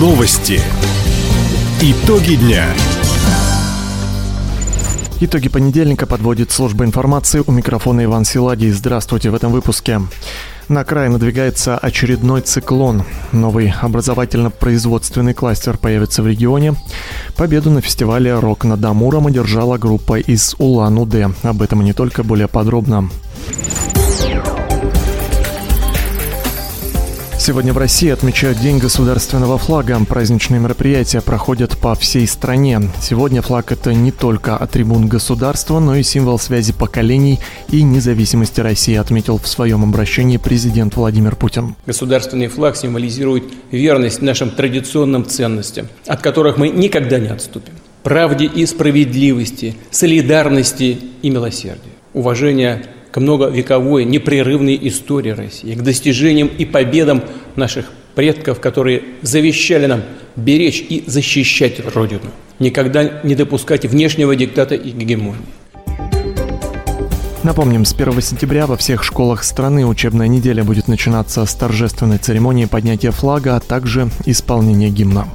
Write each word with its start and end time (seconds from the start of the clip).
Новости. 0.00 0.58
Итоги 1.82 2.36
дня. 2.36 2.64
Итоги 5.20 5.50
понедельника 5.50 6.06
подводит 6.06 6.50
служба 6.50 6.86
информации. 6.86 7.42
У 7.46 7.52
микрофона 7.52 8.04
Иван 8.04 8.24
Силадий. 8.24 8.70
Здравствуйте 8.70 9.28
в 9.28 9.34
этом 9.34 9.52
выпуске. 9.52 10.00
На 10.68 10.84
край 10.84 11.10
надвигается 11.10 11.76
очередной 11.76 12.40
циклон. 12.40 13.04
Новый 13.32 13.74
образовательно-производственный 13.78 15.34
кластер 15.34 15.76
появится 15.76 16.22
в 16.22 16.26
регионе. 16.26 16.76
Победу 17.36 17.70
на 17.70 17.82
фестивале 17.82 18.38
«Рок 18.38 18.64
над 18.64 18.82
Амуром» 18.82 19.26
одержала 19.26 19.76
группа 19.76 20.18
из 20.18 20.54
Улан-Удэ. 20.58 21.28
Об 21.42 21.60
этом 21.60 21.82
и 21.82 21.84
не 21.84 21.92
только 21.92 22.22
более 22.22 22.48
подробно. 22.48 23.10
Сегодня 27.50 27.72
в 27.72 27.78
России 27.78 28.08
отмечают 28.08 28.60
День 28.60 28.78
государственного 28.78 29.58
флага. 29.58 29.98
Праздничные 30.08 30.60
мероприятия 30.60 31.20
проходят 31.20 31.76
по 31.76 31.96
всей 31.96 32.28
стране. 32.28 32.80
Сегодня 33.02 33.42
флаг– 33.42 33.72
это 33.72 33.92
не 33.92 34.12
только 34.12 34.56
атрибут 34.56 35.06
государства, 35.06 35.80
но 35.80 35.96
и 35.96 36.04
символ 36.04 36.38
связи 36.38 36.72
поколений 36.72 37.40
и 37.68 37.82
независимости 37.82 38.60
России, 38.60 38.94
отметил 38.94 39.36
в 39.38 39.48
своем 39.48 39.82
обращении 39.82 40.36
президент 40.36 40.94
Владимир 40.94 41.34
Путин. 41.34 41.74
Государственный 41.86 42.46
флаг 42.46 42.76
символизирует 42.76 43.42
верность 43.72 44.22
нашим 44.22 44.50
традиционным 44.50 45.26
ценностям, 45.26 45.88
от 46.06 46.22
которых 46.22 46.56
мы 46.56 46.68
никогда 46.68 47.18
не 47.18 47.30
отступим. 47.30 47.72
Правде 48.04 48.44
и 48.44 48.64
справедливости, 48.64 49.74
солидарности 49.90 51.00
и 51.20 51.30
милосердия. 51.30 51.90
Уважение 52.14 52.84
к 53.10 53.20
многовековой 53.20 54.04
непрерывной 54.04 54.78
истории 54.82 55.30
России, 55.30 55.74
к 55.74 55.82
достижениям 55.82 56.48
и 56.48 56.64
победам 56.64 57.22
наших 57.56 57.86
предков, 58.14 58.60
которые 58.60 59.02
завещали 59.22 59.86
нам 59.86 60.02
беречь 60.36 60.84
и 60.88 61.04
защищать 61.06 61.80
Родину, 61.94 62.30
никогда 62.58 63.20
не 63.22 63.34
допускать 63.34 63.84
внешнего 63.84 64.36
диктата 64.36 64.74
и 64.74 64.90
гегемонии. 64.90 65.40
Напомним, 67.42 67.86
с 67.86 67.94
1 67.94 68.20
сентября 68.20 68.66
во 68.66 68.76
всех 68.76 69.02
школах 69.02 69.44
страны 69.44 69.86
учебная 69.86 70.28
неделя 70.28 70.62
будет 70.62 70.88
начинаться 70.88 71.46
с 71.46 71.54
торжественной 71.54 72.18
церемонии 72.18 72.66
поднятия 72.66 73.12
флага, 73.12 73.56
а 73.56 73.60
также 73.60 74.10
исполнения 74.26 74.90
гимна. 74.90 75.26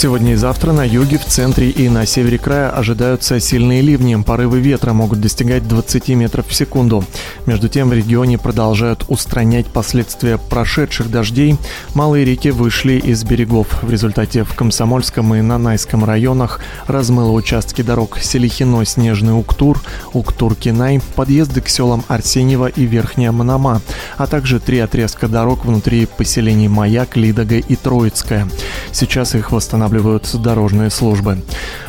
Сегодня 0.00 0.32
и 0.32 0.36
завтра 0.36 0.72
на 0.72 0.82
юге, 0.82 1.18
в 1.18 1.26
центре 1.26 1.68
и 1.68 1.90
на 1.90 2.06
севере 2.06 2.38
края 2.38 2.70
ожидаются 2.70 3.38
сильные 3.38 3.82
ливни. 3.82 4.14
Порывы 4.14 4.58
ветра 4.58 4.94
могут 4.94 5.20
достигать 5.20 5.68
20 5.68 6.08
метров 6.16 6.48
в 6.48 6.54
секунду. 6.54 7.04
Между 7.44 7.68
тем 7.68 7.90
в 7.90 7.92
регионе 7.92 8.38
продолжают 8.38 9.04
устранять 9.08 9.66
последствия 9.66 10.38
прошедших 10.38 11.10
дождей. 11.10 11.58
Малые 11.92 12.24
реки 12.24 12.50
вышли 12.50 12.94
из 12.94 13.24
берегов. 13.24 13.82
В 13.82 13.90
результате 13.90 14.42
в 14.42 14.54
Комсомольском 14.54 15.34
и 15.34 15.42
Нанайском 15.42 16.02
районах 16.02 16.60
размыло 16.86 17.32
участки 17.32 17.82
дорог 17.82 18.20
Селихино, 18.22 18.86
Снежный 18.86 19.38
Уктур, 19.38 19.82
Уктур-Кинай, 20.14 21.02
подъезды 21.14 21.60
к 21.60 21.68
селам 21.68 22.06
Арсеньево 22.08 22.68
и 22.68 22.86
Верхняя 22.86 23.32
Манама, 23.32 23.82
а 24.16 24.26
также 24.26 24.60
три 24.60 24.78
отрезка 24.78 25.28
дорог 25.28 25.66
внутри 25.66 26.06
поселений 26.06 26.68
Маяк, 26.68 27.18
Лидога 27.18 27.56
и 27.56 27.76
Троицкая. 27.76 28.48
Сейчас 28.92 29.34
их 29.34 29.52
восстанавливают 29.52 29.89
устанавливают 29.90 30.42
дорожные 30.42 30.90
службы. 30.90 31.42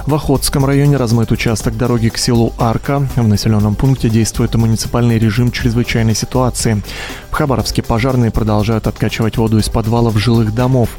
В 0.08 0.16
Охотском 0.16 0.66
районе 0.66 0.98
размыт 0.98 1.32
участок 1.32 1.78
дороги 1.78 2.10
к 2.10 2.18
селу 2.18 2.54
Арка. 2.58 3.08
В 3.16 3.28
населенном 3.28 3.76
пункте 3.76 4.10
действует 4.10 4.56
муниципальный 4.56 5.20
режим 5.20 5.52
чрезвычайной 5.52 6.16
ситуации. 6.16 6.82
В 7.30 7.34
Хабаровске 7.34 7.84
пожарные 7.84 8.32
продолжают 8.32 8.88
откачивать 8.88 9.38
воду 9.38 9.60
из 9.60 9.70
подвалов 9.70 10.18
жилых 10.18 10.56
домов. 10.56 10.90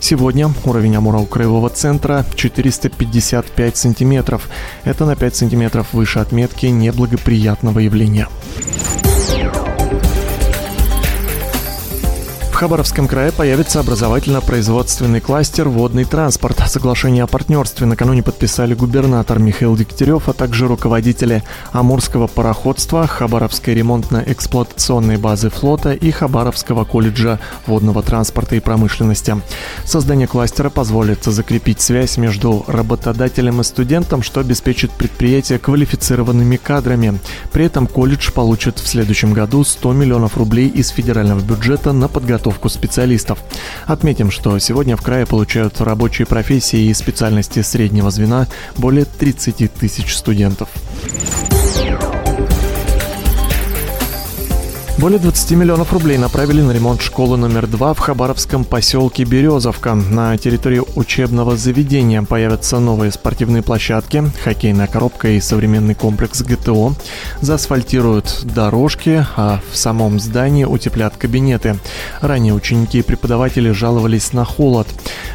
Сегодня 0.00 0.52
уровень 0.64 0.96
Амура 0.96 1.24
краевого 1.24 1.70
центра 1.70 2.26
455 2.34 3.76
сантиметров. 3.76 4.48
Это 4.84 5.06
на 5.06 5.16
5 5.16 5.36
сантиметров 5.36 5.86
выше 5.92 6.18
отметки 6.18 6.66
неблагоприятного 6.66 7.78
явления. 7.78 8.28
Хабаровском 12.60 13.08
крае 13.08 13.32
появится 13.32 13.80
образовательно-производственный 13.80 15.22
кластер 15.22 15.70
«Водный 15.70 16.04
транспорт». 16.04 16.60
Соглашение 16.66 17.24
о 17.24 17.26
партнерстве 17.26 17.86
накануне 17.86 18.22
подписали 18.22 18.74
губернатор 18.74 19.38
Михаил 19.38 19.74
Дегтярев, 19.74 20.28
а 20.28 20.34
также 20.34 20.68
руководители 20.68 21.42
Амурского 21.72 22.26
пароходства, 22.26 23.06
Хабаровской 23.06 23.72
ремонтно-эксплуатационной 23.76 25.16
базы 25.16 25.48
флота 25.48 25.92
и 25.92 26.10
Хабаровского 26.10 26.84
колледжа 26.84 27.40
водного 27.66 28.02
транспорта 28.02 28.56
и 28.56 28.60
промышленности. 28.60 29.40
Создание 29.86 30.26
кластера 30.26 30.68
позволит 30.68 31.24
закрепить 31.24 31.80
связь 31.80 32.18
между 32.18 32.66
работодателем 32.66 33.62
и 33.62 33.64
студентом, 33.64 34.22
что 34.22 34.40
обеспечит 34.40 34.90
предприятие 34.90 35.58
квалифицированными 35.58 36.56
кадрами. 36.56 37.20
При 37.52 37.64
этом 37.64 37.86
колледж 37.86 38.30
получит 38.32 38.80
в 38.80 38.86
следующем 38.86 39.32
году 39.32 39.64
100 39.64 39.94
миллионов 39.94 40.36
рублей 40.36 40.68
из 40.68 40.90
федерального 40.90 41.40
бюджета 41.40 41.92
на 41.92 42.08
подготовку 42.08 42.49
подготовку 42.50 42.68
специалистов. 42.68 43.38
Отметим, 43.86 44.30
что 44.30 44.58
сегодня 44.58 44.96
в 44.96 45.02
крае 45.02 45.26
получают 45.26 45.80
рабочие 45.80 46.26
профессии 46.26 46.88
и 46.88 46.94
специальности 46.94 47.62
среднего 47.62 48.10
звена 48.10 48.46
более 48.76 49.04
30 49.04 49.72
тысяч 49.72 50.14
студентов. 50.16 50.68
Более 55.00 55.18
20 55.18 55.52
миллионов 55.52 55.94
рублей 55.94 56.18
направили 56.18 56.60
на 56.60 56.72
ремонт 56.72 57.00
школы 57.00 57.38
номер 57.38 57.66
2 57.66 57.94
в 57.94 57.98
Хабаровском 57.98 58.64
поселке 58.64 59.24
Березовка. 59.24 59.94
На 59.94 60.36
территории 60.36 60.82
учебного 60.94 61.56
заведения 61.56 62.20
появятся 62.20 62.80
новые 62.80 63.10
спортивные 63.10 63.62
площадки, 63.62 64.22
хоккейная 64.44 64.88
коробка 64.88 65.28
и 65.28 65.40
современный 65.40 65.94
комплекс 65.94 66.42
ГТО. 66.42 66.92
Заасфальтируют 67.40 68.42
дорожки, 68.42 69.24
а 69.36 69.62
в 69.72 69.76
самом 69.78 70.20
здании 70.20 70.64
утеплят 70.64 71.16
кабинеты. 71.16 71.78
Ранее 72.20 72.52
ученики 72.52 72.98
и 72.98 73.02
преподаватели 73.02 73.70
жаловались 73.70 74.34
на 74.34 74.44
холод. 74.44 74.86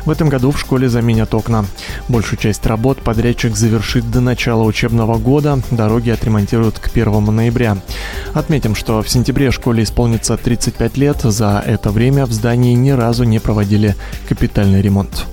В 0.05 0.09
этом 0.11 0.29
году 0.29 0.51
в 0.51 0.59
школе 0.59 0.87
заменят 0.87 1.33
окна. 1.33 1.65
Большую 2.07 2.39
часть 2.39 2.65
работ 2.65 2.99
подрядчик 3.01 3.55
завершит 3.55 4.09
до 4.11 4.21
начала 4.21 4.63
учебного 4.63 5.17
года. 5.17 5.59
Дороги 5.71 6.11
отремонтируют 6.11 6.77
к 6.77 6.89
1 6.95 7.25
ноября. 7.35 7.77
Отметим, 8.33 8.75
что 8.75 9.01
в 9.01 9.09
сентябре 9.09 9.51
школе 9.51 9.83
исполнится 9.83 10.37
35 10.37 10.97
лет. 10.97 11.21
За 11.21 11.63
это 11.65 11.89
время 11.89 12.27
в 12.27 12.31
здании 12.31 12.73
ни 12.73 12.91
разу 12.91 13.23
не 13.23 13.39
проводили 13.39 13.95
капитальный 14.29 14.81
ремонт. 14.81 15.25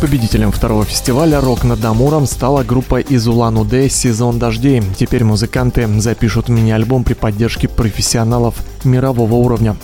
Победителем 0.00 0.50
второго 0.50 0.86
фестиваля 0.86 1.42
«Рок 1.42 1.62
над 1.62 1.84
Амуром» 1.84 2.26
стала 2.26 2.64
группа 2.64 3.00
из 3.00 3.28
Улан-Удэ 3.28 3.90
«Сезон 3.90 4.38
дождей». 4.38 4.82
Теперь 4.96 5.24
музыканты 5.24 5.86
запишут 6.00 6.48
мини-альбом 6.48 7.04
при 7.04 7.12
поддержке 7.12 7.68
профессионалов 7.68 8.54
мирового 8.82 9.34
уровня. 9.34 9.76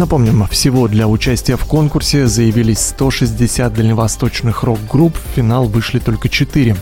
Напомним, 0.00 0.46
всего 0.46 0.88
для 0.88 1.06
участия 1.06 1.58
в 1.58 1.66
конкурсе 1.66 2.26
заявились 2.26 2.78
160 2.78 3.70
дальневосточных 3.74 4.62
рок-групп, 4.62 5.14
в 5.14 5.36
финал 5.36 5.66
вышли 5.66 5.98
только 5.98 6.30
4. 6.30 6.74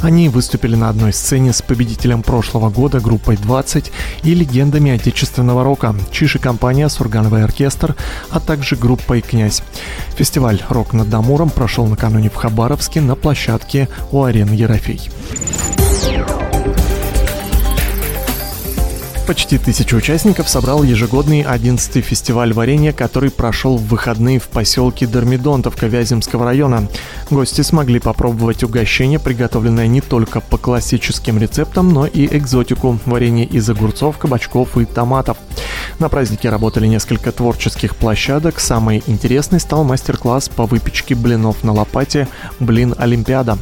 Они 0.00 0.28
выступили 0.28 0.74
на 0.74 0.88
одной 0.88 1.12
сцене 1.12 1.52
с 1.52 1.62
победителем 1.62 2.24
прошлого 2.24 2.70
года 2.70 2.98
группой 2.98 3.36
20 3.36 3.92
и 4.24 4.34
легендами 4.34 4.90
отечественного 4.90 5.62
рока 5.62 5.94
Чиши 6.10 6.40
компания 6.40 6.88
Сургановый 6.88 7.44
оркестр, 7.44 7.94
а 8.30 8.40
также 8.40 8.74
группой 8.74 9.20
«Князь». 9.20 9.62
Фестиваль 10.16 10.60
«Рок 10.68 10.94
над 10.94 11.14
Амуром» 11.14 11.50
прошел 11.50 11.86
накануне 11.86 12.28
в 12.28 12.34
Хабаровске 12.34 13.00
на 13.00 13.14
площадке 13.14 13.88
у 14.10 14.24
арены 14.24 14.52
Ерофей. 14.52 15.12
Почти 19.26 19.56
тысячу 19.56 19.96
участников 19.96 20.50
собрал 20.50 20.82
ежегодный 20.82 21.42
11-й 21.42 22.02
фестиваль 22.02 22.52
варенья, 22.52 22.92
который 22.92 23.30
прошел 23.30 23.78
в 23.78 23.86
выходные 23.86 24.38
в 24.38 24.48
поселке 24.48 25.06
Дормидонтовка 25.06 25.86
Вяземского 25.86 26.44
района. 26.44 26.88
Гости 27.30 27.62
смогли 27.62 28.00
попробовать 28.00 28.62
угощение, 28.64 29.18
приготовленное 29.18 29.86
не 29.86 30.02
только 30.02 30.42
по 30.42 30.58
классическим 30.58 31.38
рецептам, 31.38 31.88
но 31.88 32.06
и 32.06 32.26
экзотику– 32.36 32.98
варенье 33.06 33.46
из 33.46 33.68
огурцов, 33.70 34.18
кабачков 34.18 34.76
и 34.76 34.84
томатов. 34.84 35.38
На 35.98 36.10
празднике 36.10 36.50
работали 36.50 36.86
несколько 36.86 37.32
творческих 37.32 37.96
площадок. 37.96 38.60
Самый 38.60 39.02
интересный 39.06 39.58
стал 39.58 39.84
мастер-класс 39.84 40.50
по 40.50 40.66
выпечке 40.66 41.14
блинов 41.14 41.64
на 41.64 41.72
лопате 41.72 42.28
«Блин 42.60 42.94
Олимпиада». 42.98 43.56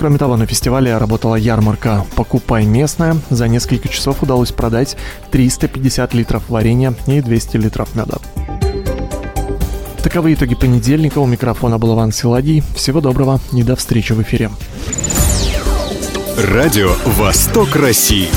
Кроме 0.00 0.16
того, 0.16 0.38
на 0.38 0.46
фестивале 0.46 0.96
работала 0.96 1.36
ярмарка 1.36 2.06
«Покупай 2.16 2.64
местное». 2.64 3.18
За 3.28 3.48
несколько 3.48 3.90
часов 3.90 4.22
удалось 4.22 4.50
продать 4.50 4.96
350 5.30 6.14
литров 6.14 6.48
варенья 6.48 6.94
и 7.06 7.20
200 7.20 7.58
литров 7.58 7.94
меда. 7.94 8.16
Таковы 10.02 10.32
итоги 10.32 10.54
понедельника. 10.54 11.18
У 11.18 11.26
микрофона 11.26 11.76
был 11.76 11.92
Иван 11.92 12.12
Силадий. 12.12 12.62
Всего 12.74 13.02
доброго 13.02 13.40
и 13.52 13.62
до 13.62 13.76
встречи 13.76 14.14
в 14.14 14.22
эфире. 14.22 14.50
Радио 16.38 16.94
«Восток 17.04 17.76
России». 17.76 18.30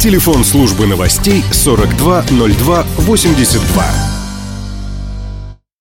Телефон 0.00 0.44
службы 0.44 0.86
новостей 0.86 1.42
420282. 1.50 4.07